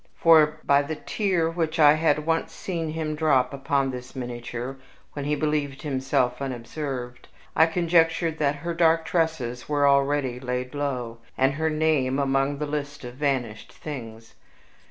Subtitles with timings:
[0.17, 4.77] For, by the tear which I had once seen him drop upon this miniature
[5.13, 11.19] when he believed himself unobserved, I conjectured that her dark tresses were already laid low,
[11.37, 14.33] and her name among the list of vanished things.